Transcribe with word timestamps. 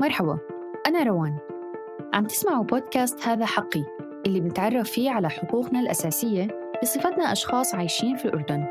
مرحبا 0.00 0.38
أنا 0.86 1.02
روان. 1.02 1.36
عم 2.14 2.26
تسمعوا 2.26 2.64
بودكاست 2.64 3.28
هذا 3.28 3.46
حقي 3.46 3.84
اللي 4.26 4.40
بنتعرف 4.40 4.90
فيه 4.90 5.10
على 5.10 5.30
حقوقنا 5.30 5.80
الأساسية 5.80 6.48
بصفتنا 6.82 7.32
أشخاص 7.32 7.74
عايشين 7.74 8.16
في 8.16 8.24
الأردن. 8.24 8.66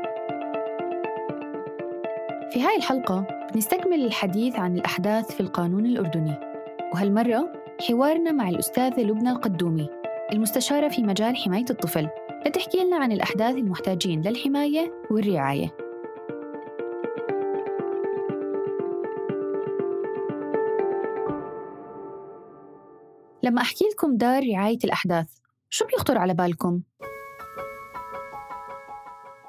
في 2.52 2.62
هاي 2.62 2.76
الحلقة 2.76 3.26
بنستكمل 3.54 4.04
الحديث 4.04 4.56
عن 4.56 4.74
الأحداث 4.74 5.34
في 5.34 5.40
القانون 5.40 5.86
الأردني 5.86 6.34
وهالمرة 6.92 7.52
حوارنا 7.88 8.32
مع 8.32 8.48
الأستاذة 8.48 9.00
لبنى 9.00 9.30
القدومي 9.30 9.88
المستشارة 10.32 10.88
في 10.88 11.02
مجال 11.02 11.36
حماية 11.36 11.64
الطفل 11.70 12.08
لتحكي 12.46 12.84
لنا 12.84 12.96
عن 12.96 13.12
الأحداث 13.12 13.56
المحتاجين 13.56 14.20
للحماية 14.20 14.92
والرعاية. 15.10 15.83
لما 23.44 23.62
أحكي 23.62 23.84
لكم 23.84 24.16
دار 24.16 24.42
رعاية 24.52 24.78
الأحداث 24.84 25.26
شو 25.70 25.86
بيخطر 25.86 26.18
على 26.18 26.34
بالكم؟ 26.34 26.80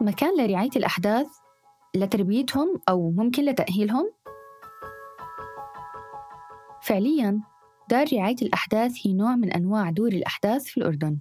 مكان 0.01 0.37
لرعاية 0.37 0.69
الأحداث 0.75 1.27
لتربيتهم 1.95 2.81
أو 2.89 3.11
ممكن 3.11 3.45
لتأهيلهم؟ 3.45 4.11
فعلياً 6.81 7.41
دار 7.89 8.05
رعاية 8.13 8.35
الأحداث 8.41 8.91
هي 9.03 9.13
نوع 9.13 9.35
من 9.35 9.51
أنواع 9.51 9.89
دور 9.89 10.07
الأحداث 10.07 10.63
في 10.63 10.77
الأردن 10.77 11.19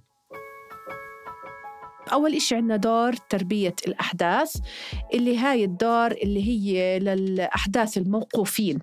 أول 2.13 2.35
إشي 2.35 2.55
عندنا 2.55 2.75
دار 2.75 3.13
تربية 3.13 3.75
الأحداث 3.87 4.57
اللي 5.13 5.37
هاي 5.37 5.63
الدار 5.63 6.11
اللي 6.11 6.43
هي 6.47 6.99
للأحداث 6.99 7.97
الموقوفين 7.97 8.79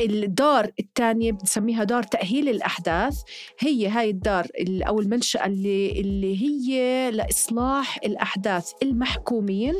الدار 0.00 0.70
الثانية 0.80 1.32
بنسميها 1.32 1.84
دار 1.84 2.02
تأهيل 2.02 2.48
الأحداث. 2.48 3.22
هي 3.58 3.88
هاي 3.88 4.10
الدار 4.10 4.46
أو 4.88 5.00
المنشأة 5.00 5.46
اللي, 5.46 6.00
اللي 6.00 6.42
هي 6.42 7.10
لإصلاح 7.10 7.98
الأحداث 8.04 8.72
المحكومين 8.82 9.74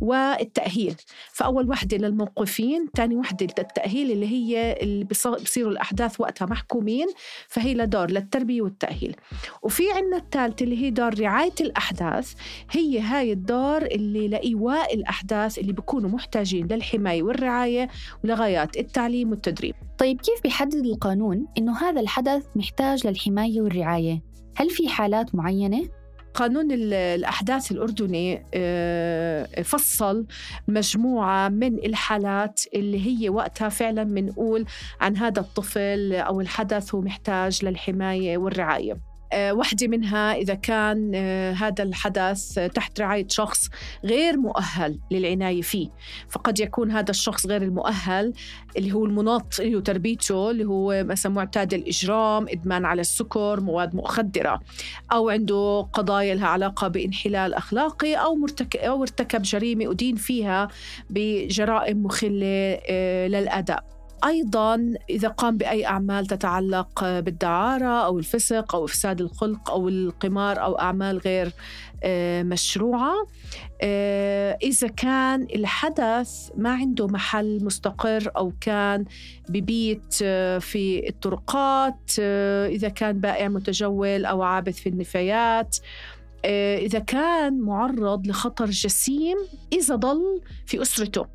والتأهيل. 0.00 0.94
فأول 1.32 1.68
وحدة 1.70 1.96
للموقفين 1.96 2.86
ثاني 2.96 3.16
وحدة 3.16 3.46
للتأهيل 3.58 4.10
اللي 4.10 4.26
هي 4.26 4.72
اللي 4.82 5.04
بصيروا 5.04 5.72
الأحداث 5.72 6.20
وقتها 6.20 6.46
محكومين 6.46 7.06
فهي 7.48 7.74
لدار 7.74 8.10
للتربية 8.10 8.62
والتأهيل. 8.62 9.16
وفي 9.62 9.92
عنا 9.92 10.16
الثالثة 10.16 10.64
اللي 10.64 10.82
هي 10.82 10.90
دار 10.90 11.20
رعاية 11.20 11.54
الأحداث. 11.60 12.32
هي 12.70 13.00
هاي 13.00 13.32
الدار 13.32 13.82
اللي 13.82 14.28
لإيواء 14.28 14.94
الأحداث 14.94 15.58
اللي 15.58 15.72
بيكونوا 15.72 16.10
محتاجين 16.10 16.66
للحماية 16.66 17.22
والرعاية 17.22 17.88
ولغايات 18.24 18.76
التعليم 18.76 19.30
والتدريب 19.30 19.53
التدريب 19.54 19.74
طيب 19.98 20.20
كيف 20.20 20.42
بيحدد 20.42 20.86
القانون 20.86 21.46
إنه 21.58 21.78
هذا 21.78 22.00
الحدث 22.00 22.46
محتاج 22.56 23.06
للحماية 23.06 23.60
والرعاية؟ 23.60 24.22
هل 24.56 24.70
في 24.70 24.88
حالات 24.88 25.34
معينة؟ 25.34 25.88
قانون 26.34 26.72
الأحداث 26.72 27.72
الأردني 27.72 28.46
آه، 28.54 29.62
فصل 29.62 30.26
مجموعة 30.68 31.48
من 31.48 31.74
الحالات 31.74 32.60
اللي 32.74 33.06
هي 33.06 33.28
وقتها 33.28 33.68
فعلا 33.68 34.02
بنقول 34.02 34.64
عن 35.00 35.16
هذا 35.16 35.40
الطفل 35.40 36.12
أو 36.12 36.40
الحدث 36.40 36.94
هو 36.94 37.00
محتاج 37.00 37.64
للحماية 37.64 38.38
والرعاية 38.38 39.13
واحدة 39.34 39.88
منها 39.88 40.34
إذا 40.34 40.54
كان 40.54 41.12
آه، 41.14 41.52
هذا 41.52 41.82
الحدث 41.82 42.54
تحت 42.54 43.00
رعاية 43.00 43.26
شخص 43.28 43.68
غير 44.04 44.36
مؤهل 44.36 44.98
للعناية 45.10 45.62
فيه. 45.62 45.88
فقد 46.28 46.60
يكون 46.60 46.90
هذا 46.90 47.10
الشخص 47.10 47.46
غير 47.46 47.62
المؤهل 47.62 48.32
اللي 48.76 48.92
هو 48.92 49.04
المناط 49.04 49.60
هو 49.60 49.80
تربيته 49.80 50.50
اللي 50.50 50.64
هو 50.64 51.04
مثلا 51.04 51.32
معتاد 51.32 51.74
الإجرام 51.74 52.46
إدمان 52.48 52.84
على 52.84 53.00
السكر 53.00 53.60
مواد 53.60 53.96
مخدرة 53.96 54.60
أو 55.12 55.28
عنده 55.28 55.88
قضايا 55.92 56.34
لها 56.34 56.46
علاقة 56.46 56.88
بإنحلال 56.88 57.54
أخلاقي 57.54 58.14
أو, 58.14 58.46
أو 58.74 59.02
ارتكب 59.02 59.42
جريمة 59.42 59.90
أدين 59.90 60.16
فيها 60.16 60.68
بجرائم 61.10 62.02
مخلة 62.02 62.78
آه، 62.90 63.28
أيضا 64.24 64.94
إذا 65.10 65.28
قام 65.28 65.56
بأي 65.56 65.86
أعمال 65.86 66.26
تتعلق 66.26 67.04
بالدعارة 67.04 68.04
أو 68.04 68.18
الفسق 68.18 68.74
أو 68.74 68.84
إفساد 68.84 69.20
الخلق 69.20 69.70
أو 69.70 69.88
القمار 69.88 70.62
أو 70.62 70.78
أعمال 70.78 71.18
غير 71.18 71.52
آه، 72.04 72.42
مشروعة 72.42 73.26
آه، 73.82 74.58
إذا 74.62 74.88
كان 74.88 75.42
الحدث 75.42 76.50
ما 76.56 76.70
عنده 76.70 77.06
محل 77.06 77.64
مستقر 77.64 78.30
أو 78.36 78.52
كان 78.60 79.04
ببيت 79.48 80.18
آه، 80.22 80.58
في 80.58 81.08
الطرقات 81.08 82.18
إذا 82.68 82.88
كان 82.88 83.20
بائع 83.20 83.48
متجول 83.48 84.24
أو 84.24 84.42
عابث 84.42 84.76
في 84.76 84.88
النفايات 84.88 85.76
إذا 86.78 86.98
كان 86.98 87.60
معرض 87.60 88.26
لخطر 88.26 88.66
جسيم 88.66 89.36
إذا 89.72 89.96
ضل 89.96 90.40
في 90.66 90.82
أسرته. 90.82 91.26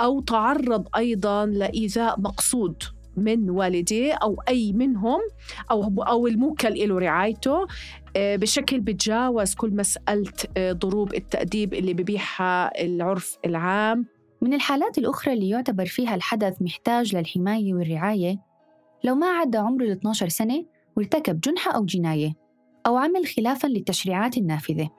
أو 0.00 0.20
تعرض 0.20 0.88
أيضا 0.96 1.46
لإيذاء 1.46 2.20
مقصود 2.20 2.82
من 3.16 3.50
والديه 3.50 4.12
أو 4.12 4.42
أي 4.48 4.72
منهم 4.72 5.20
أو 5.70 6.02
أو 6.02 6.26
الموكل 6.26 6.88
له 6.88 6.98
رعايته 6.98 7.66
آه، 8.16 8.36
بشكل 8.36 8.80
بتجاوز 8.80 9.54
كل 9.54 9.70
مسألة 9.76 10.32
آه، 10.56 10.72
ضروب 10.72 11.14
التأديب 11.14 11.74
اللي 11.74 11.94
ببيحها 11.94 12.82
العرف 12.84 13.38
العام. 13.46 14.06
من 14.42 14.54
الحالات 14.54 14.98
الأخرى 14.98 15.34
اللي 15.34 15.48
يعتبر 15.48 15.86
فيها 15.86 16.14
الحدث 16.14 16.62
محتاج 16.62 17.16
للحماية 17.16 17.74
والرعاية 17.74 18.38
لو 19.04 19.14
ما 19.14 19.26
عدى 19.26 19.58
عمره 19.58 19.84
ال 19.84 19.90
12 19.90 20.28
سنة 20.28 20.64
وارتكب 20.96 21.40
جنحة 21.40 21.72
أو 21.72 21.84
جناية 21.84 22.32
أو 22.86 22.96
عمل 22.96 23.26
خلافاً 23.26 23.66
للتشريعات 23.66 24.36
النافذة. 24.36 24.90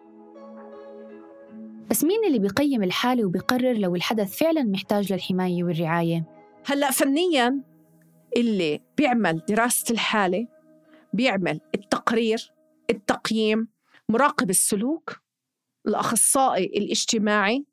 بس 1.90 2.04
مين 2.04 2.26
اللي 2.28 2.40
بيقيم 2.40 2.84
الحالة 2.84 3.26
وبيقرر 3.26 3.74
لو 3.74 3.96
الحدث 3.96 4.38
فعلا 4.38 4.64
محتاج 4.64 5.14
للحماية 5.14 5.64
والرعاية؟ 5.64 6.26
هلأ 6.66 6.92
فنيا 6.92 7.62
اللي 8.38 8.80
بيعمل 8.98 9.42
دراسة 9.50 9.92
الحالة 9.94 10.48
بيعمل 11.14 11.60
التقرير 11.76 12.52
التقييم 12.90 13.68
مراقب 14.10 14.50
السلوك 14.50 15.20
الأخصائي 15.88 16.66
الاجتماعي 16.66 17.66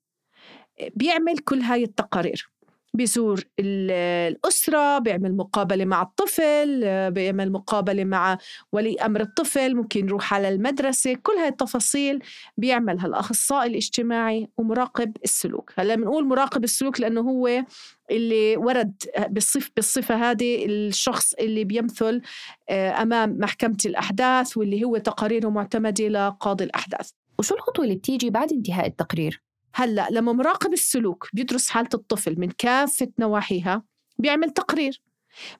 بيعمل 0.97 1.39
كل 1.39 1.61
هاي 1.61 1.85
التقارير 1.85 2.51
بيزور 2.95 3.45
الأسرة 3.61 4.99
بيعمل 4.99 5.37
مقابلة 5.37 5.85
مع 5.85 6.03
الطفل 6.03 6.81
بيعمل 7.11 7.53
مقابلة 7.53 8.05
مع 8.05 8.39
ولي 8.73 8.97
أمر 8.97 9.21
الطفل 9.21 9.75
ممكن 9.75 10.07
يروح 10.07 10.35
على 10.35 10.49
المدرسة 10.49 11.15
كل 11.15 11.33
هاي 11.33 11.49
التفاصيل 11.49 12.23
بيعملها 12.57 13.07
الأخصائي 13.07 13.71
الاجتماعي 13.71 14.49
ومراقب 14.57 15.17
السلوك 15.25 15.73
هلأ 15.79 15.95
بنقول 15.95 16.27
مراقب 16.27 16.65
السلوك 16.65 17.01
لأنه 17.01 17.21
هو 17.21 17.65
اللي 18.11 18.57
ورد 18.57 19.03
بالصف 19.29 19.71
بالصفة 19.77 20.31
هذه 20.31 20.67
الشخص 20.67 21.35
اللي 21.35 21.65
بيمثل 21.65 22.23
آه، 22.69 23.03
أمام 23.03 23.37
محكمة 23.39 23.77
الأحداث 23.87 24.57
واللي 24.57 24.85
هو 24.85 24.97
تقاريره 24.97 25.49
معتمدة 25.49 26.09
لقاضي 26.09 26.65
الأحداث 26.65 27.11
وشو 27.39 27.55
الخطوة 27.55 27.85
اللي 27.85 27.97
بتيجي 27.97 28.31
بعد 28.31 28.53
انتهاء 28.53 28.87
التقرير؟ 28.87 29.50
هلأ 29.75 30.09
لما 30.11 30.33
مراقب 30.33 30.73
السلوك 30.73 31.29
بيدرس 31.33 31.69
حالة 31.69 31.89
الطفل 31.95 32.41
من 32.41 32.51
كافة 32.51 33.09
نواحيها 33.19 33.83
بيعمل 34.19 34.51
تقرير. 34.51 35.03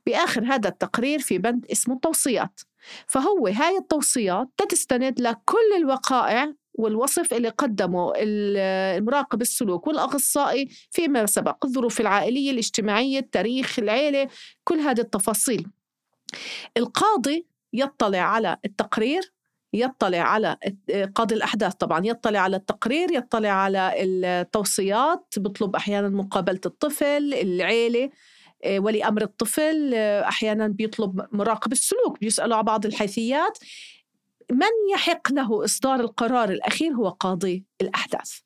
بآخر 0.07 0.45
هذا 0.45 0.69
التقرير 0.69 1.19
في 1.19 1.39
بند 1.39 1.67
اسمه 1.73 1.95
التوصيات. 1.95 2.61
فهو 3.07 3.47
هاي 3.47 3.77
التوصيات 3.77 4.49
تستند 4.69 5.21
لكل 5.21 5.77
الوقائع 5.77 6.53
والوصف 6.75 7.35
اللي 7.35 7.49
قدمه 7.49 8.13
المراقب 8.17 9.43
السلوك 9.43 9.87
والأخصائي 9.87 10.69
فيما 10.91 11.27
سبق 11.27 11.67
الظروف 11.67 12.01
العائلية 12.01 12.51
الاجتماعية 12.51 13.19
التاريخ 13.19 13.79
العيلة 13.79 14.29
كل 14.65 14.79
هذه 14.79 15.01
التفاصيل. 15.01 15.69
القاضي 16.77 17.47
يطلع 17.73 18.19
على 18.19 18.57
التقرير 18.65 19.33
يطلع 19.73 20.19
على 20.19 20.57
قاضي 21.15 21.35
الأحداث 21.35 21.75
طبعا 21.75 22.07
يطلع 22.07 22.41
على 22.41 22.57
التقرير 22.57 23.13
يطلع 23.13 23.49
على 23.49 23.93
التوصيات 23.97 25.35
بطلب 25.37 25.77
أحيانا 25.77 26.09
مقابلة 26.09 26.61
الطفل 26.67 27.35
العيلة 27.35 28.11
آه، 28.65 28.79
ولي 28.79 29.05
أمر 29.05 29.23
الطفل 29.23 29.93
آه، 29.95 30.29
أحيانا 30.29 30.69
بيطلب 30.69 31.27
مراقب 31.33 31.73
السلوك 31.73 32.21
بيسألوا 32.21 32.57
على 32.57 32.65
بعض 32.65 32.87
الحيثيات. 32.87 33.59
من 34.51 34.93
يحق 34.95 35.33
له 35.33 35.65
إصدار 35.65 36.01
القرار 36.01 36.51
الأخير 36.51 36.93
هو 36.93 37.09
قاضي 37.09 37.65
الأحداث. 37.81 38.39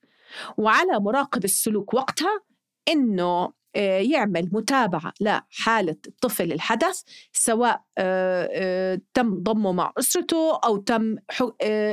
وعلى 0.56 1.00
مراقب 1.00 1.44
السلوك 1.44 1.94
وقتها 1.94 2.41
آه، 2.88 3.53
يعمل 3.82 4.49
متابعة 4.53 5.12
لحالة 5.21 5.97
الطفل 6.06 6.53
الحدث 6.53 7.03
سواء 7.32 7.82
آه، 7.99 8.49
آه، 8.53 9.00
تم 9.15 9.43
ضمه 9.43 9.73
مع 9.73 9.93
أسرته 9.99 10.61
أو 10.65 10.76
تم 10.76 11.17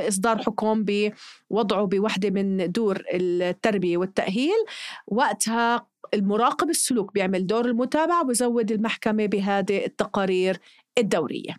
إصدار 0.08 0.38
حكم 0.38 0.84
بوضعه 0.84 1.84
بوحدة 1.84 2.30
من 2.30 2.72
دور 2.72 3.02
التربية 3.12 3.96
والتأهيل 3.96 4.64
وقتها 5.06 5.86
المراقب 6.14 6.70
السلوك 6.70 7.14
بيعمل 7.14 7.46
دور 7.46 7.66
المتابعة 7.66 8.22
وبزود 8.22 8.72
المحكمة 8.72 9.26
بهذه 9.26 9.86
التقارير 9.86 10.60
الدورية 10.98 11.56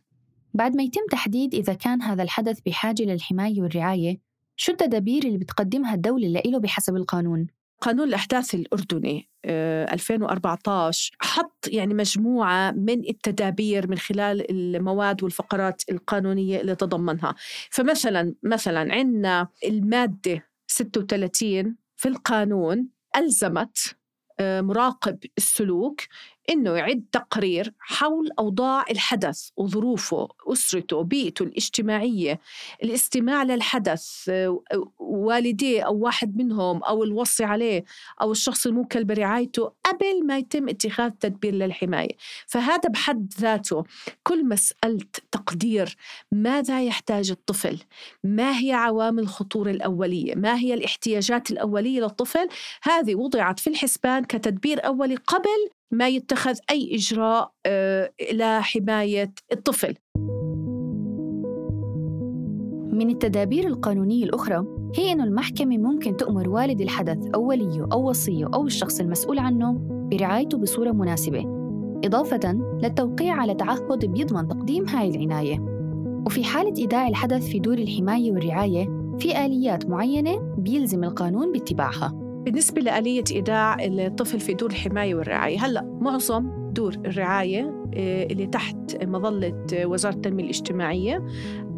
بعد 0.54 0.76
ما 0.76 0.84
يتم 0.84 1.02
تحديد 1.12 1.56
إذا 1.56 1.74
كان 1.74 2.02
هذا 2.02 2.24
الحدث 2.24 2.60
بحاجة 2.66 3.04
للحماية 3.04 3.62
والرعاية 3.62 4.20
شو 4.56 4.72
التدابير 4.72 5.24
اللي 5.24 5.38
بتقدمها 5.38 5.94
الدولة 5.94 6.28
لإله 6.28 6.60
بحسب 6.60 6.96
القانون؟ 6.96 7.48
قانون 7.84 8.08
الأحداث 8.08 8.56
الأردني 8.56 9.30
2014 9.46 11.12
آه، 11.14 11.26
حط 11.26 11.68
يعني 11.68 11.94
مجموعة 11.94 12.72
من 12.72 13.10
التدابير 13.10 13.88
من 13.88 13.98
خلال 13.98 14.52
المواد 14.52 15.24
والفقرات 15.24 15.82
القانونية 15.92 16.62
اللي 16.62 16.76
تضمنها. 16.76 17.36
فمثلا 17.70 18.34
مثلا 18.44 18.94
عندنا 18.94 19.48
المادة 19.64 20.50
36 20.68 21.76
في 21.96 22.08
القانون 22.08 22.88
ألزمت 23.18 23.96
آه، 24.40 24.62
مراقب 24.62 25.20
السلوك 25.38 26.02
إنه 26.50 26.72
يعد 26.72 27.04
تقرير 27.12 27.74
حول 27.80 28.30
أوضاع 28.40 28.86
الحدث 28.92 29.50
وظروفه 29.58 30.28
اسرته 30.48 31.02
بيئته 31.04 31.44
الاجتماعية 31.44 32.40
الاستماع 32.84 33.44
للحدث 33.44 34.32
والديه 35.00 35.82
أو 35.82 35.98
واحد 35.98 36.38
منهم 36.38 36.84
أو 36.84 37.04
الوصي 37.04 37.44
عليه 37.44 37.84
أو 38.22 38.32
الشخص 38.32 38.68
الموكل 38.68 39.04
برعايته 39.04 39.72
قبل 39.84 40.26
ما 40.26 40.38
يتم 40.38 40.70
اتخاذ 40.70 41.10
تدبير 41.10 41.54
للحماية. 41.54 42.16
فهذا 42.48 42.90
بحد 42.90 43.34
ذاته 43.40 43.84
كل 44.24 44.46
مسألة 44.46 45.06
تقدير 45.32 45.96
ماذا 46.32 46.84
يحتاج 46.84 47.32
الطفل؟ 47.32 47.80
ما 48.24 48.60
هي 48.60 48.72
عوامل 48.72 49.24
الخطورة 49.24 49.72
الأولية؟ 49.72 50.36
ما 50.36 50.58
هي 50.58 50.74
الاحتياجات 50.74 51.52
الأولية 51.52 52.00
للطفل؟ 52.00 52.48
هذه 52.84 53.16
وضعت 53.16 53.60
في 53.60 53.70
الحسبان 53.70 54.24
كتدبير 54.24 54.86
أولي 54.86 55.16
قبل 55.16 55.70
ما 55.92 56.08
يتخذ 56.08 56.56
أي 56.72 56.96
إجراء 56.96 57.52
آه، 57.66 58.12
لحماية 58.34 59.34
الطفل. 59.52 59.96
من 62.94 63.10
التدابير 63.10 63.68
القانونية 63.68 64.26
الأخرى 64.26 64.66
هي 64.96 65.12
أن 65.12 65.22
المحكمة 65.22 65.78
ممكن 65.78 66.18
تأمر 66.18 66.50
والد 66.50 66.82
الحدث 66.82 67.18
أو 67.36 67.48
وليه 67.48 67.88
أو 67.92 68.10
وصية 68.10 68.46
أو 68.54 68.66
الشخص 68.66 69.00
المسؤول 69.00 69.40
عنه 69.40 69.78
برعايته 70.12 70.58
بصورة 70.58 70.92
مناسبة 70.92 71.64
إضافة 72.06 72.54
للتوقيع 72.84 73.34
على 73.34 73.54
تعهد 73.54 74.06
بيضمن 74.06 74.48
تقديم 74.48 74.88
هاي 74.88 75.10
العناية. 75.10 75.60
وفي 76.26 76.44
حالة 76.44 76.74
إيداع 76.78 77.08
الحدث 77.08 77.48
في 77.48 77.60
دور 77.60 77.78
الحماية 77.78 78.32
والرعاية 78.32 78.86
في 79.20 79.46
آليات 79.46 79.90
معينة 79.90 80.56
بيلزم 80.58 81.04
القانون 81.04 81.52
باتباعها. 81.52 82.23
بالنسبة 82.44 82.82
لآلية 82.82 83.24
إيداع 83.32 83.78
الطفل 83.80 84.40
في 84.40 84.54
دور 84.54 84.70
الحماية 84.70 85.16
والرعاية 85.16 85.66
هلأ 85.66 85.98
معظم 86.02 86.64
دور 86.72 86.94
الرعاية 87.06 87.84
آه، 87.96 88.24
اللي 88.24 88.48
تحت 88.48 89.04
مظلة 89.04 89.66
وزارة 89.74 90.14
التنمية 90.14 90.44
الاجتماعية 90.44 91.26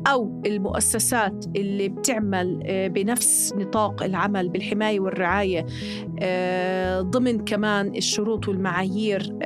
أو 0.08 0.42
المؤسسات 0.46 1.46
اللي 1.56 1.90
بتعمل 1.90 2.60
آه، 2.66 2.88
بنفس 2.88 3.54
نطاق 3.58 4.04
العمل 4.04 4.50
بالحماية 4.50 5.00
والرعاية 5.00 5.66
آه، 6.20 7.02
ضمن 7.02 7.46
كمان 7.46 7.96
الشروط 7.96 8.48
والمعايير 8.48 9.38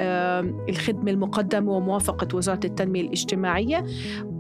الخدمة 0.70 1.12
المقدمة 1.12 1.72
وموافقة 1.72 2.36
وزارة 2.38 2.66
التنمية 2.66 3.02
الاجتماعية 3.02 3.86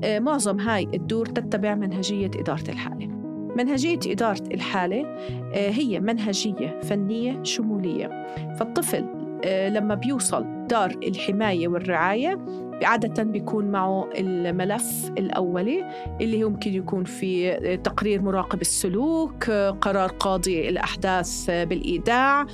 معظم 0.05 0.59
هاي 0.59 0.87
الدور 0.93 1.25
تتبع 1.25 1.75
منهجية 1.75 2.31
إدارة 2.35 2.69
الحالة. 2.69 3.18
منهجية 3.59 3.99
إدارة 4.05 4.43
الحالة 4.51 5.05
آه، 5.53 5.69
هي 5.69 5.99
منهجية 5.99 6.79
فنية 6.83 7.43
شمولية. 7.43 8.27
فالطفل 8.59 9.18
لما 9.45 9.95
بيوصل 9.95 10.67
دار 10.67 10.89
الحماية 11.03 11.67
والرعاية 11.67 12.39
عادة 12.83 13.23
بيكون 13.23 13.65
معه 13.65 14.09
الملف 14.17 15.11
الأولي 15.17 15.85
اللي 16.21 16.43
هو 16.43 16.49
ممكن 16.49 16.73
يكون 16.73 17.03
في 17.03 17.57
تقرير 17.83 18.21
مراقب 18.21 18.61
السلوك 18.61 19.51
قرار 19.81 20.09
قاضي 20.09 20.69
الأحداث 20.69 21.45
بالإيداع. 21.49 22.45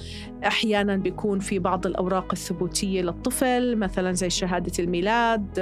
أحيانا 0.47 0.95
بيكون 0.95 1.39
في 1.39 1.59
بعض 1.59 1.85
الأوراق 1.85 2.27
الثبوتية 2.31 3.01
للطفل 3.01 3.75
مثلا 3.75 4.11
زي 4.11 4.29
شهادة 4.29 4.71
الميلاد 4.79 5.59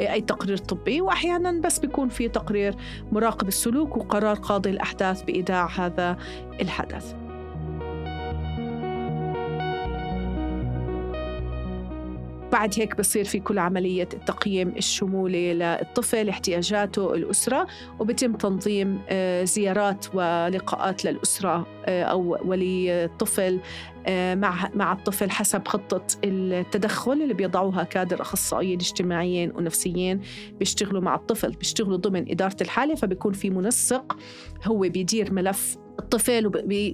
أي 0.00 0.20
تقرير 0.20 0.56
طبي. 0.56 1.00
وأحيانا 1.00 1.60
بس 1.60 1.78
بيكون 1.78 2.08
في 2.08 2.28
تقرير 2.28 2.74
مراقب 3.12 3.48
السلوك 3.48 3.96
وقرار 3.96 4.36
قاضي 4.36 4.70
الأحداث 4.70 5.22
بإيداع 5.22 5.66
هذا 5.66 6.16
الحدث. 6.60 7.23
بعد 12.54 12.74
هيك 12.78 12.98
بصير 12.98 13.24
في 13.24 13.40
كل 13.40 13.58
عملية 13.58 14.08
التقييم 14.14 14.68
الشمولي 14.68 15.54
للطفل 15.54 16.28
احتياجاته 16.28 17.14
الأسرة 17.14 17.66
وبتم 17.98 18.32
تنظيم 18.32 19.00
آه، 19.08 19.44
زيارات 19.44 20.06
ولقاءات 20.14 21.04
للأسرة 21.04 21.66
آه، 21.84 22.02
أو 22.02 22.38
ولي 22.44 23.04
الطفل 23.04 23.60
آه، 24.06 24.34
مع 24.34 24.70
مع 24.74 24.92
الطفل 24.92 25.30
حسب 25.30 25.68
خطة 25.68 26.06
التدخل 26.24 27.12
اللي 27.12 27.34
بيضعوها 27.34 27.82
كادر 27.82 28.20
أخصائيين 28.20 28.78
اجتماعيين 28.80 29.52
ونفسيين 29.56 30.20
بيشتغلوا 30.58 31.00
مع 31.00 31.14
الطفل 31.14 31.50
بيشتغلوا 31.50 31.96
ضمن 31.96 32.30
إدارة 32.30 32.56
الحالة 32.60 32.94
فبيكون 32.94 33.32
في 33.32 33.50
منسق 33.50 34.16
هو 34.64 34.78
بيدير 34.78 35.32
ملف 35.32 35.76
الطفل 35.98 36.46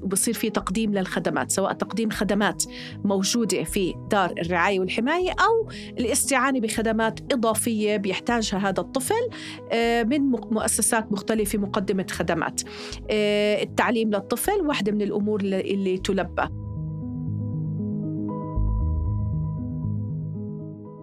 وبصير 0.02 0.34
في 0.34 0.50
تقديم 0.50 0.94
للخدمات 0.94 1.52
سواء 1.52 1.72
تقديم 1.72 2.10
خدمات 2.10 2.64
موجودة 3.04 3.64
في 3.64 3.94
دار 4.10 4.32
الرعاية 4.38 4.80
والحماية 4.80 5.30
أو 5.30 5.70
الاستعانة 5.98 6.60
بخدمات 6.60 7.32
إضافية 7.32 7.96
بيحتاجها 7.96 8.58
هذا 8.58 8.80
الطفل 8.80 9.28
آه، 9.72 10.02
من 10.02 10.20
مؤسسات 10.30 11.12
مختلفة 11.12 11.58
مقدمة 11.58 12.06
خدمات. 12.10 12.60
آه، 13.10 13.62
التعليم 13.62 14.10
للطفل 14.10 14.66
واحدة 14.66 14.92
من 14.92 15.02
الأمور 15.02 15.40
اللي 15.40 15.98
تلبى. 15.98 16.42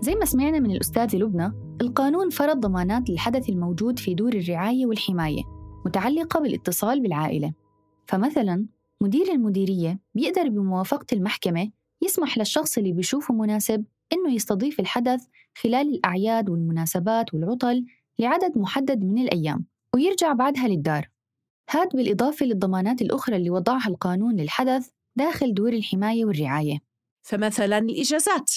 زي 0.02 0.16
ما 0.16 0.26
سمعنا 0.26 0.60
من 0.60 0.72
الأستاذة 0.72 1.16
لبنى 1.16 1.54
القانون 1.82 2.30
فرض 2.30 2.60
ضمانات 2.60 3.10
للحدث 3.10 3.50
الموجود 3.50 4.00
في 4.00 4.14
دور 4.14 4.34
الرعاية 4.34 4.86
والحماية 4.86 5.44
متعلقة 5.86 6.40
بالاتصال 6.40 7.02
بالعائلة. 7.02 7.54
فمثلا 8.08 8.66
مدير 9.02 9.32
المديرية 9.32 10.00
بيقدر 10.16 10.50
بموافقة 10.50 11.06
المحكمة 11.14 11.72
يسمح 12.02 12.38
للشخص 12.38 12.78
اللي 12.78 12.92
بيشوفه 12.92 13.34
مناسب 13.34 13.86
إنه 14.14 14.34
يستضيف 14.34 14.80
الحدث 14.80 15.26
خلال 15.58 15.96
الأعياد 15.96 16.50
والمناسبات 16.50 17.34
والعطل 17.34 17.86
لعدد 18.20 18.58
محدد 18.58 19.04
من 19.04 19.18
الأيام 19.18 19.66
ويرجع 19.94 20.34
بعدها 20.34 20.68
للدار. 20.68 21.10
هاد 21.70 21.88
بالإضافة 21.94 22.46
للضمانات 22.46 23.02
الأخرى 23.02 23.36
اللي 23.36 23.50
وضعها 23.50 23.88
القانون 23.88 24.36
للحدث 24.36 24.90
داخل 25.16 25.54
دور 25.54 25.74
الحماية 25.74 26.26
والرعاية. 26.26 26.80
فمثلا 27.22 27.78
الإجازات 27.78 28.52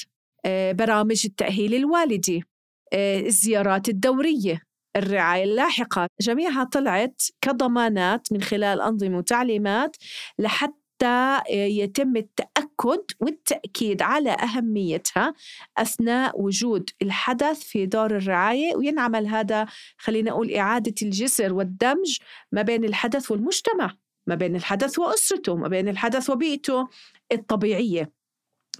آه، 0.44 0.72
برامج 0.72 1.22
التأهيل 1.24 1.74
الوالدي 1.74 2.44
آه، 2.92 3.20
الزيارات 3.20 3.88
الدورية. 3.88 4.62
الرعاية 4.96 5.44
اللاحقة. 5.44 6.06
جميعها 6.20 6.64
طلعت 6.64 7.22
كضمانات 7.40 8.32
من 8.32 8.42
خلال 8.42 8.80
أنظمة 8.80 9.18
وتعليمات 9.18 9.96
لحتى 10.38 11.40
يتم 11.50 12.16
التأكد 12.16 13.02
والتأكيد 13.20 14.02
على 14.02 14.30
أهميتها 14.30 15.34
أثناء 15.78 16.40
وجود 16.42 16.90
الحدث 17.02 17.60
في 17.62 17.86
دور 17.86 18.16
الرعاية 18.16 18.76
وينعمل 18.76 19.26
هذا 19.26 19.66
خلينا 19.98 20.30
نقول 20.30 20.54
إعادة 20.54 20.94
الجسر 21.02 21.52
والدمج 21.52 22.18
ما 22.52 22.62
بين 22.62 22.84
الحدث 22.84 23.30
والمجتمع 23.30 23.94
ما 24.26 24.34
بين 24.34 24.56
الحدث 24.56 24.98
وأسرته 24.98 25.56
ما 25.56 25.68
بين 25.68 25.88
الحدث 25.88 26.30
وبيئته 26.30 26.88
الطبيعية. 27.32 28.12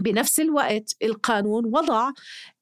بنفس 0.00 0.40
الوقت 0.40 0.96
القانون 1.02 1.66
وضع 1.66 2.10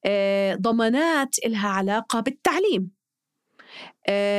آه، 0.05 0.55
ضمانات 0.55 1.37
لها 1.47 1.69
علاقة 1.69 2.21
بالتعليم. 2.21 2.98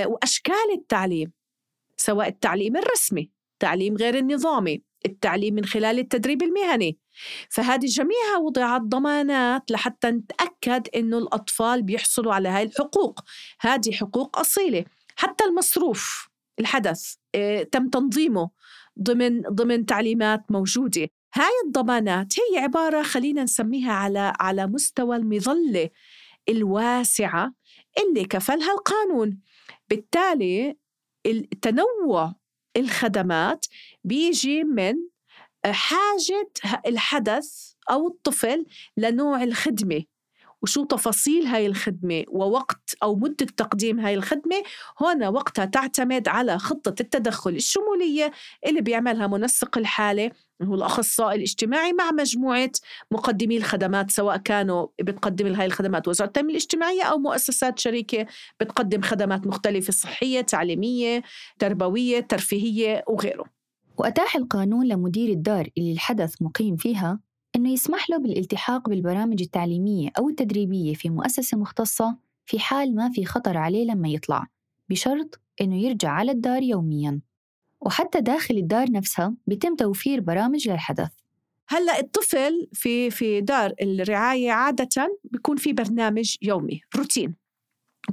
وأشكال 0.05 0.71
التعليم 0.75 1.31
سواء 1.97 2.27
التعليم 2.27 2.77
الرسمي 2.77 3.31
التعليم 3.53 3.97
غير 3.97 4.17
النظامي 4.17 4.83
التعليم 5.05 5.55
من 5.55 5.65
خلال 5.65 5.99
التدريب 5.99 6.43
المهني. 6.43 6.97
فهذه 7.49 7.85
جميعها 7.85 8.37
وضعت 8.37 8.81
ضمانات 8.81 9.71
لحتى 9.71 10.11
نتأكد 10.11 10.87
أنه 10.95 11.17
الأطفال 11.17 11.83
بيحصلوا 11.83 12.33
على 12.33 12.49
هاي 12.49 12.63
الحقوق. 12.63 13.19
هذه 13.61 13.91
حقوق 13.91 14.39
أصيلة. 14.39 14.85
حتى 15.15 15.43
المصروف 15.43 16.29
الحدث 16.59 17.15
آه، 17.35 17.63
تم 17.63 17.89
تنظيمه 17.89 18.49
ضمن 19.01 19.41
ضمن 19.41 19.85
تعليمات 19.85 20.51
موجودة. 20.51 21.07
هاي 21.33 21.51
الضمانات 21.65 22.33
هي 22.39 22.59
عبارة 22.59 23.03
خلينا 23.03 23.43
نسميها 23.43 23.91
على 23.91 24.33
على 24.39 24.67
مستوى 24.67 25.15
المظلة 25.15 25.89
الواسعة 26.49 27.53
اللي 27.97 28.25
كفلها 28.25 28.71
القانون 28.73 29.39
بالتالي 29.89 30.77
التنوع 31.25 32.35
الخدمات 32.77 33.65
بيجي 34.03 34.63
من 34.63 34.95
حاجة 35.65 36.51
الحدث 36.85 37.73
أو 37.91 38.07
الطفل 38.07 38.65
لنوع 38.97 39.43
الخدمة. 39.43 40.03
وشو 40.61 40.83
تفاصيل 40.83 41.45
هاي 41.45 41.65
الخدمة 41.65 42.23
ووقت 42.27 42.95
أو 43.03 43.15
مدة 43.15 43.45
تقديم 43.57 43.99
هاي 43.99 44.13
الخدمة 44.15 44.63
هنا 45.01 45.29
وقتها 45.29 45.65
تعتمد 45.65 46.27
على 46.27 46.59
خطة 46.59 46.95
التدخل 47.01 47.51
الشمولية 47.51 48.31
اللي 48.67 48.81
بيعملها 48.81 49.27
منسق 49.27 49.77
الحالة 49.77 50.31
هو 50.63 50.75
الأخصائي 50.75 51.35
الاجتماعي 51.35 51.93
مع 51.93 52.11
مجموعة 52.11 52.71
مقدمي 53.11 53.57
الخدمات 53.57 54.11
سواء 54.11 54.37
كانوا 54.37 54.87
بتقدم 55.01 55.53
هاي 55.55 55.65
الخدمات 55.65 56.07
وزارة 56.07 56.27
التنمية 56.27 56.51
الاجتماعية 56.51 57.03
أو 57.03 57.17
مؤسسات 57.17 57.79
شريكة 57.79 58.25
بتقدم 58.59 59.01
خدمات 59.01 59.47
مختلفة 59.47 59.93
صحية 59.93 60.41
تعليمية 60.41 61.23
تربوية 61.59 62.19
ترفيهية 62.19 63.03
وغيره. 63.07 63.45
وأتاح 63.97 64.35
القانون 64.35 64.87
لمدير 64.87 65.29
الدار 65.29 65.69
اللي 65.77 65.91
الحدث 65.91 66.41
مقيم 66.41 66.75
فيها؟ 66.75 67.19
أنه 67.59 67.71
يسمح 67.71 68.09
له 68.09 68.17
بالالتحاق 68.17 68.89
بالبرامج 68.89 69.41
التعليمية 69.41 70.09
أو 70.17 70.29
التدريبية 70.29 70.93
في 70.93 71.09
مؤسسة 71.09 71.57
مختصة 71.57 72.17
في 72.45 72.59
حال 72.59 72.95
ما 72.95 73.11
في 73.11 73.25
خطر 73.25 73.57
عليه 73.57 73.85
لما 73.85 74.09
يطلع 74.09 74.47
بشرط 74.89 75.39
أنه 75.61 75.81
يرجع 75.81 76.09
على 76.09 76.31
الدار 76.31 76.63
يومياً. 76.63 77.19
وحتى 77.81 78.21
داخل 78.21 78.57
الدار 78.57 78.91
نفسها 78.91 79.35
بيتم 79.47 79.75
توفير 79.75 80.19
برامج 80.21 80.69
للحدث. 80.69 81.11
هلأ 81.67 81.99
الطفل 81.99 82.67
في 82.73 83.09
في 83.09 83.41
دار 83.41 83.73
الرعاية 83.81 84.51
عادة 84.51 85.19
بيكون 85.23 85.57
في 85.57 85.73
برنامج 85.73 86.35
يومي 86.41 86.81
روتين. 86.95 87.35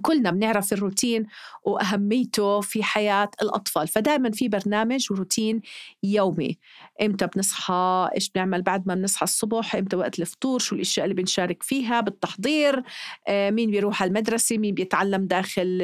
كلنا 0.02 0.30
بنعرف 0.30 0.72
الروتين 0.72 1.26
وأهميته 1.64 2.60
في 2.60 2.82
حياة 2.82 3.30
الأطفال. 3.42 3.88
فدائما 3.88 4.30
في 4.30 4.48
برنامج 4.48 5.12
وروتين 5.12 5.60
يومي. 6.02 6.58
إمتى 7.02 7.26
بنصحى؟ 7.26 8.08
إيش 8.14 8.30
بنعمل 8.30 8.62
بعد 8.62 8.86
ما 8.86 8.94
بنصحى 8.94 9.24
الصبح؟ 9.24 9.76
إمتى 9.76 9.96
وقت 9.96 10.18
الفطور؟ 10.18 10.58
شو 10.58 10.74
الأشياء 10.74 11.04
اللي 11.04 11.14
بنشارك 11.14 11.62
فيها؟ 11.62 12.00
بالتحضير. 12.00 12.82
آه، 13.28 13.50
مين 13.50 13.70
بيروح 13.70 14.02
على 14.02 14.08
المدرسة؟ 14.08 14.58
مين 14.58 14.74
بيتعلم 14.74 15.26
داخل 15.26 15.78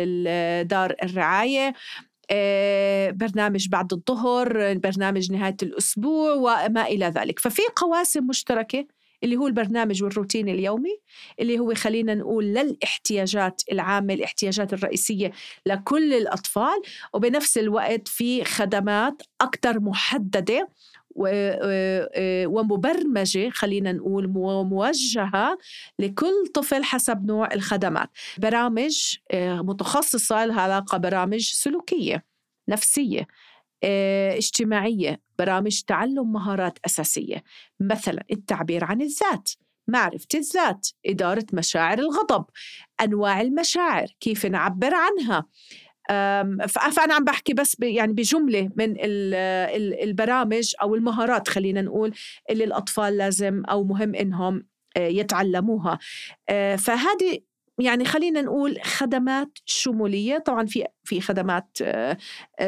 دار 0.66 0.94
الرعاية؟ 1.02 1.73
آه، 2.30 3.11
برنامج 3.11 3.68
بعد 3.68 3.92
الظهر 3.92 4.75
برنامج 4.75 5.32
نهاية 5.32 5.56
الأسبوع 5.62 6.32
وما 6.35 6.87
إلى 6.87 7.06
ذلك. 7.06 7.38
ففي 7.38 7.62
قواسم 7.76 8.26
مشتركة 8.26 8.87
اللي 9.25 9.37
هو 9.37 9.47
البرنامج 9.47 10.02
والروتين 10.02 10.49
اليومي 10.49 10.99
اللي 11.41 11.59
هو 11.59 11.75
خلينا 11.75 12.14
نقول 12.14 12.45
للاحتياجات 12.45 13.62
العامة 13.73 14.14
الاحتياجات 14.14 14.73
الرئيسية 14.73 15.33
لكل 15.67 16.14
الأطفال 16.14 16.83
وبنفس 17.14 17.59
الوقت 17.59 18.09
في 18.09 18.45
خدمات 18.45 19.23
أكثر 19.41 19.81
محددة 19.81 20.69
ومبرمجة 22.47 23.50
خلينا 23.50 23.93
نقول 23.93 24.29
موجهة 24.29 25.59
لكل 25.99 26.47
طفل 26.55 26.85
حسب 26.85 27.26
نوع 27.26 27.49
الخدمات. 27.55 28.11
برامج 28.38 29.17
آه، 29.31 29.61
متخصصة 29.62 30.45
لها 30.47 30.61
علاقة 30.61 30.99
برامج 30.99 31.41
سلوكية 31.41 32.25
نفسية. 32.69 33.26
اجتماعية 33.85 35.21
برامج 35.39 35.83
تعلم 35.87 36.33
مهارات 36.33 36.79
أساسية. 36.87 37.43
مثلا 37.81 38.25
التعبير 38.33 38.85
عن 38.85 39.03
الذات 39.03 39.51
معرفة 39.89 40.29
الذات 40.35 40.89
إدارة 41.07 41.47
مشاعر 41.53 41.99
الغضب 41.99 42.45
أنواع 43.01 43.41
المشاعر 43.41 44.07
كيف 44.21 44.47
نعبر 44.47 44.91
عنها. 44.95 45.47
فأنا 46.69 47.15
عم 47.15 47.25
بحكي 47.25 47.55
بس 47.55 47.77
يعني 47.81 48.12
بجملة 48.12 48.71
من 48.77 48.95
البرامج 50.03 50.73
أو 50.83 50.95
المهارات 50.95 51.49
خلينا 51.49 51.83
نقول 51.83 52.12
اللي 52.51 52.65
الأطفال 52.65 53.17
لازم 53.17 53.62
أو 53.65 53.85
مهم 53.85 54.15
إنهم 54.15 54.67
آه، 54.97 55.09
يتعلموها. 55.09 55.99
آه، 56.49 56.77
فهذه 56.77 57.39
يعني 57.79 58.05
خلينا 58.05 58.43
نقول 58.43 58.79
خدمات 58.83 59.59
شمولية 59.64 60.38
طبعا 60.38 60.67
في 60.67 60.85
في 61.05 61.21
خدمات 61.21 61.79
آه، 61.83 62.17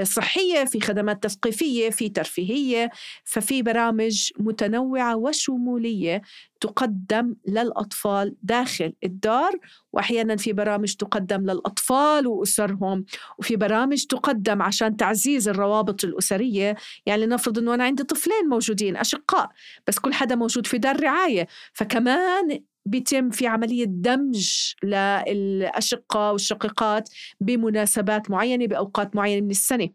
صحية 0.03 0.65
في 0.65 0.81
خدمات 0.81 1.23
تثقيفية 1.23 1.91
في 1.91 2.09
ترفيهية 2.09 2.91
ففي 3.25 3.63
برامج 3.63 4.31
متنوعة 4.39 5.17
وشمولية 5.17 6.23
تقدم 6.61 7.35
للأطفال 7.49 8.37
داخل 8.43 8.93
الدار 9.05 9.53
واحيانا 9.93 10.37
في 10.37 10.53
برامج 10.53 10.95
تقدم 10.95 11.41
للأطفال 11.41 12.27
وأسرهم 12.27 13.05
وفي 13.39 13.57
برامج 13.57 14.05
تقدم 14.05 14.63
عشان 14.63 14.97
تعزيز 14.97 15.49
الروابط 15.49 16.05
الأسرية. 16.05 16.77
يعني 17.07 17.27
نفرض 17.27 17.59
إنه 17.59 17.75
أنا 17.75 17.85
عندي 17.85 18.03
طفلين 18.05 18.49
موجودين 18.49 18.97
أشقاء 18.97 19.51
بس 19.87 19.99
كل 19.99 20.15
حدا 20.15 20.35
موجود 20.35 20.67
في 20.67 20.79
دار 20.79 21.01
رعاية. 21.01 21.47
فكمان 21.73 22.61
بيتم 22.87 23.31
في 23.31 23.47
عملية 23.47 23.85
دمج 23.85 24.73
للأشقاء 24.83 26.33
والشقيقات 26.33 27.09
بمناسبات 27.41 28.31
معينة 28.31 28.67
بأوقات 28.67 29.17
معينة 29.17 29.45
من 29.45 29.51
السنة. 29.51 29.89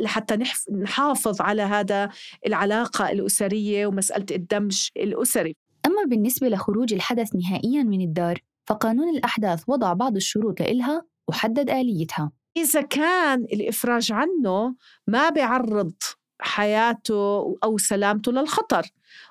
لحتى 0.00 0.38
نحافظ 0.72 1.40
على 1.40 1.62
هذا 1.62 2.10
العلاقة 2.46 3.10
الأسرية 3.10 3.86
ومسألة 3.86 4.26
الدمج 4.30 4.88
الأسري. 4.96 5.56
أما 5.86 6.04
بالنسبة 6.06 6.48
لخروج 6.48 6.94
الحدث 6.94 7.34
نهائيا 7.34 7.82
من 7.82 8.00
الدار 8.00 8.38
فقانون 8.66 9.08
الأحداث 9.16 9.62
وضع 9.66 9.92
بعض 9.92 10.16
الشروط 10.16 10.60
لإلها 10.60 11.02
وحدد 11.28 11.70
آليتها. 11.70 12.32
إذا 12.56 12.80
كان 12.80 13.44
الإفراج 13.44 14.12
عنه 14.12 14.74
ما 15.06 15.28
بيعرض 15.30 15.92
حياته 16.40 17.56
أو 17.64 17.78
سلامته 17.78 18.32
للخطر 18.32 18.82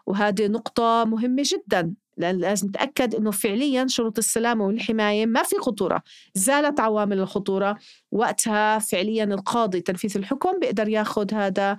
وهذه 0.05 0.47
نقطة 0.47 1.05
مهمة 1.05 1.43
جدا. 1.45 1.93
لازم 2.17 2.67
نتأكد 2.67 3.15
أنه 3.15 3.31
فعليا 3.31 3.87
شروط 3.87 4.17
السلامة 4.17 4.65
والحماية 4.65 5.25
ما 5.25 5.43
في 5.43 5.55
خطورة. 5.59 6.03
زالت 6.33 6.79
عوامل 6.79 7.19
الخطورة. 7.19 7.77
وقتها 8.11 8.79
فعليا 8.79 9.23
القاضي 9.23 9.81
تنفيذ 9.81 10.17
الحكم 10.17 10.59
بيقدر 10.59 10.87
ياخذ 10.89 11.33
هذا 11.33 11.77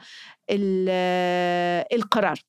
القرار. 1.92 2.40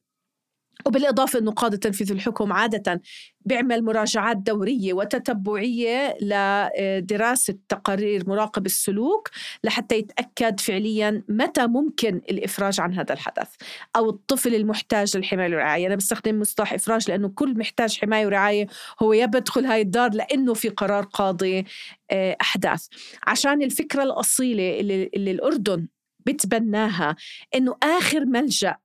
وبالإضافة 0.88 1.40
أنه 1.40 1.52
قاضي 1.52 1.78
تنفيذ 1.78 2.12
الحكم 2.12 2.54
عادة 2.54 3.02
بيعمل 3.46 3.84
مراجعات 3.84 4.38
دورية 4.38 4.94
وتتبعية 4.94 6.18
لدراسة 6.22 7.58
تقارير 7.70 8.30
مراقب 8.30 8.66
السلوك 8.66 9.30
لحتى 9.64 9.98
يتأكد 9.98 10.60
فعليا 10.60 11.24
متى 11.30 11.68
ممكن 11.68 12.22
الإفراج 12.30 12.80
عن 12.80 12.94
هذا 12.94 13.14
الحدث 13.14 13.48
أو 13.96 14.10
الطفل 14.10 14.56
المحتاج 14.56 15.18
للحماية 15.18 15.50
والرعاية. 15.50 15.88
أنا 15.88 15.96
بستخدم 15.96 16.40
مصطلح 16.40 16.74
إفراج 16.74 17.12
لأنه 17.12 17.30
كل 17.30 17.58
محتاج 17.58 18.00
حماية 18.00 18.26
ورعاية 18.26 18.68
هو 19.02 19.14
يا 19.14 19.26
بدخل 19.26 19.66
هاي 19.66 19.82
الدار 19.82 20.14
لأنه 20.14 20.54
في 20.54 20.70
قرار 20.70 21.04
قاضي 21.04 21.66
آه، 22.12 22.38
أحداث. 22.42 22.88
عشان 23.28 23.62
الفكرة 23.62 24.04
الأصيلة 24.04 24.80
اللي, 24.80 25.10
اللي 25.14 25.32
الأردن 25.32 25.88
بتبناها 26.26 27.16
إنه 27.56 27.76
آخر 27.84 28.26
ملجأ 28.26 28.76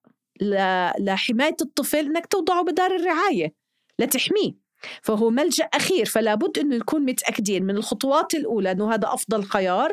لحماية 0.99 1.57
الطفل 1.63 1.99
إنك 1.99 2.27
توضعه 2.27 2.63
بدار 2.63 2.97
الرعاية 2.97 3.55
لتحميه 3.99 4.62
فهو 5.03 5.31
ملجأ 5.31 5.65
أخير 5.65 6.07
فلا 6.07 6.35
بد 6.35 6.59
أنه 6.59 6.77
نكون 6.77 7.05
متأكدين 7.05 7.65
من 7.65 7.77
الخطوات 7.77 8.35
الأولى 8.35 8.71
أنه 8.71 8.95
هذا 8.95 9.15
أفضل 9.15 9.45
خيار 9.45 9.93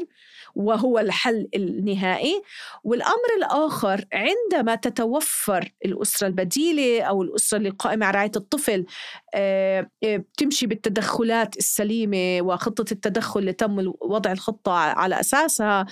وهو 0.55 0.99
الحل 0.99 1.47
النهائي. 1.55 2.41
والأمر 2.83 3.29
الآخر 3.37 4.05
عندما 4.13 4.75
تتوفر 4.75 5.71
الأسرة 5.85 6.27
البديلة 6.27 7.01
أو 7.01 7.23
الأسرة 7.23 7.57
اللي 7.57 7.69
قائمة 7.69 8.05
على 8.05 8.15
رعاية 8.15 8.31
الطفل 8.35 8.85
آه، 9.33 9.89
آه، 10.03 10.17
بتمشي 10.17 10.67
بالتدخلات 10.67 11.57
السليمة 11.57 12.41
وخطة 12.41 12.85
التدخل 12.91 13.39
اللي 13.39 13.53
تم 13.53 13.93
وضع 14.01 14.31
الخطة 14.31 14.71
على 14.71 15.19
أساسها 15.19 15.85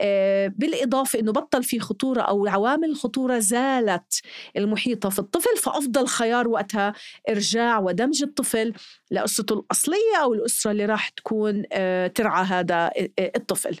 آه، 0.00 0.52
بالإضافة 0.56 1.18
أنه 1.18 1.32
بطل 1.32 1.62
في 1.62 1.80
خطورة 1.80 2.20
أو 2.20 2.46
عوامل 2.46 2.90
الخطورة 2.90 3.38
زالت 3.38 4.20
المحيطة 4.56 5.08
في 5.08 5.18
الطفل 5.18 5.56
فأفضل 5.56 6.06
خيار 6.06 6.48
وقتها 6.48 6.92
إرجاع 7.28 7.78
ودمج 7.78 8.22
الطفل 8.22 8.41
لأسرته 9.10 9.52
الأصلية 9.52 10.16
أو 10.24 10.34
الأسرة 10.34 10.70
اللي 10.70 10.86
راح 10.86 11.08
تكون 11.08 11.62
ترعى 12.14 12.44
هذا 12.44 12.90
الطفل. 13.36 13.76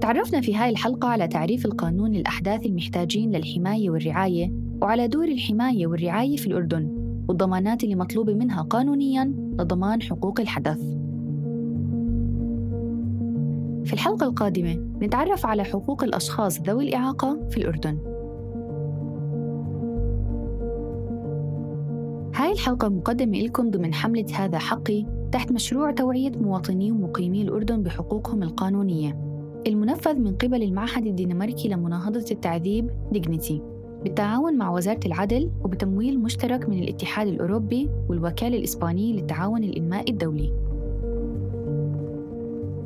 تعرفنا 0.00 0.40
في 0.40 0.54
هاي 0.54 0.70
الحلقة 0.70 1.08
على 1.08 1.28
تعريف 1.28 1.66
القانون 1.66 2.12
للأحداث 2.12 2.66
المحتاجين 2.66 3.36
للحماية 3.36 3.90
والرعاية 3.90 4.52
وعلى 4.82 5.08
دور 5.08 5.24
الحماية 5.24 5.86
والرعاية 5.86 6.36
في 6.36 6.46
الأردن 6.46 6.98
والضمانات 7.28 7.84
اللي 7.84 7.94
مطلوبة 7.94 8.34
منها 8.34 8.62
قانونياً 8.62 9.24
لضمان 9.58 10.02
حقوق 10.02 10.40
الحدث. 10.40 10.78
في 13.84 13.92
الحلقة 13.92 14.26
القادمة 14.26 14.74
نتعرف 15.02 15.46
على 15.46 15.64
حقوق 15.64 16.04
الأشخاص 16.04 16.60
ذوي 16.60 16.88
الإعاقة 16.88 17.48
في 17.50 17.56
الأردن. 17.56 18.17
الحلقة 22.58 22.88
مقدمة 22.88 23.38
لكم 23.38 23.70
ضمن 23.70 23.94
حملة 23.94 24.26
هذا 24.34 24.58
حقي 24.58 25.04
تحت 25.32 25.52
مشروع 25.52 25.90
توعية 25.90 26.30
مواطني 26.30 26.92
ومقيمي 26.92 27.42
الأردن 27.42 27.82
بحقوقهم 27.82 28.42
القانونية. 28.42 29.16
المنفذ 29.66 30.14
من 30.14 30.36
قبل 30.36 30.62
المعهد 30.62 31.06
الدنماركي 31.06 31.68
لمناهضة 31.68 32.24
التعذيب 32.30 32.90
ديجنيتي. 33.12 33.62
بالتعاون 34.02 34.58
مع 34.58 34.70
وزارة 34.70 35.00
العدل 35.06 35.50
وبتمويل 35.64 36.20
مشترك 36.20 36.68
من 36.68 36.78
الاتحاد 36.78 37.26
الأوروبي 37.28 37.88
والوكالة 38.08 38.58
الإسبانية 38.58 39.12
للتعاون 39.12 39.64
الإنمائي 39.64 40.12
الدولي. 40.12 40.52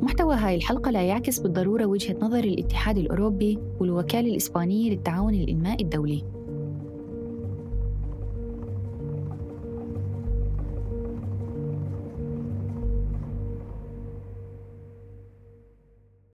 محتوى 0.01 0.35
هاي 0.35 0.55
الحلقة 0.55 0.91
لا 0.91 1.01
يعكس 1.01 1.39
بالضرورة 1.39 1.85
وجهة 1.85 2.15
نظر 2.21 2.43
الاتحاد 2.43 2.97
الأوروبي 2.97 3.59
والوكالة 3.79 4.31
الإسبانية 4.31 4.89
للتعاون 4.89 5.33
الإنمائي 5.33 5.83
الدولي. 5.83 6.23